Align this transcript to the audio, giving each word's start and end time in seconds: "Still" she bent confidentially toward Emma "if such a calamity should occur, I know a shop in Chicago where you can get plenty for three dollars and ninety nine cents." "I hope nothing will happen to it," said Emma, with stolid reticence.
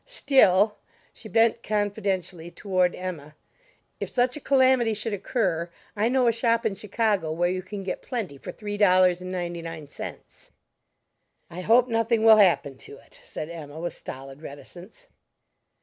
"Still" 0.07 0.77
she 1.13 1.29
bent 1.29 1.61
confidentially 1.61 2.49
toward 2.49 2.95
Emma 2.95 3.35
"if 3.99 4.09
such 4.09 4.35
a 4.35 4.39
calamity 4.39 4.95
should 4.95 5.13
occur, 5.13 5.69
I 5.95 6.09
know 6.09 6.25
a 6.25 6.31
shop 6.31 6.65
in 6.65 6.73
Chicago 6.73 7.31
where 7.31 7.51
you 7.51 7.61
can 7.61 7.83
get 7.83 8.01
plenty 8.01 8.39
for 8.39 8.51
three 8.51 8.77
dollars 8.77 9.21
and 9.21 9.31
ninety 9.31 9.61
nine 9.61 9.87
cents." 9.87 10.49
"I 11.51 11.61
hope 11.61 11.87
nothing 11.87 12.23
will 12.23 12.37
happen 12.37 12.77
to 12.77 12.97
it," 12.97 13.21
said 13.23 13.51
Emma, 13.51 13.79
with 13.79 13.93
stolid 13.93 14.41
reticence. 14.41 15.07